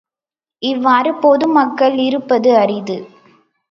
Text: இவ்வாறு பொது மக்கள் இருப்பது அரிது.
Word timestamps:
இவ்வாறு 0.61 1.13
பொது 1.15 1.47
மக்கள் 1.47 1.97
இருப்பது 1.99 2.51
அரிது. 2.57 2.97